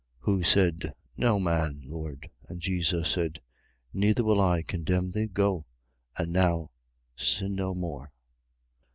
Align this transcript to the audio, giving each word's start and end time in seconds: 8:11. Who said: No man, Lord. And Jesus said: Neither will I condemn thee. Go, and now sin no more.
8:11. 0.23 0.25
Who 0.25 0.43
said: 0.43 0.93
No 1.15 1.39
man, 1.39 1.83
Lord. 1.85 2.31
And 2.49 2.59
Jesus 2.59 3.07
said: 3.07 3.39
Neither 3.93 4.23
will 4.23 4.41
I 4.41 4.63
condemn 4.63 5.11
thee. 5.11 5.27
Go, 5.27 5.67
and 6.17 6.33
now 6.33 6.71
sin 7.15 7.53
no 7.53 7.75
more. 7.75 8.11